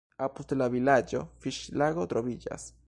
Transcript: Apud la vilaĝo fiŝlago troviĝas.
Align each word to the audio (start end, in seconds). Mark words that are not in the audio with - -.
Apud 0.27 0.53
la 0.61 0.69
vilaĝo 0.77 1.21
fiŝlago 1.45 2.11
troviĝas. 2.15 2.71